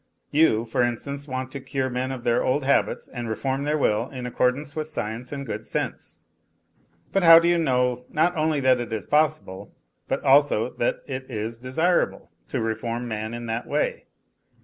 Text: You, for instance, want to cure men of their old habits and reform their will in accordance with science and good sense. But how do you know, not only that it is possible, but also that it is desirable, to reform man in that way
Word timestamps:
You, 0.31 0.65
for 0.65 0.81
instance, 0.81 1.27
want 1.27 1.51
to 1.51 1.59
cure 1.59 1.87
men 1.87 2.11
of 2.11 2.23
their 2.23 2.43
old 2.43 2.63
habits 2.63 3.07
and 3.07 3.29
reform 3.29 3.65
their 3.65 3.77
will 3.77 4.09
in 4.09 4.25
accordance 4.25 4.75
with 4.75 4.87
science 4.89 5.31
and 5.31 5.45
good 5.45 5.67
sense. 5.67 6.23
But 7.11 7.21
how 7.21 7.37
do 7.37 7.47
you 7.47 7.59
know, 7.59 8.05
not 8.09 8.35
only 8.35 8.59
that 8.61 8.81
it 8.81 8.91
is 8.91 9.05
possible, 9.05 9.75
but 10.07 10.23
also 10.23 10.71
that 10.77 11.03
it 11.05 11.29
is 11.29 11.59
desirable, 11.59 12.31
to 12.47 12.59
reform 12.59 13.07
man 13.07 13.35
in 13.35 13.45
that 13.45 13.67
way 13.67 14.07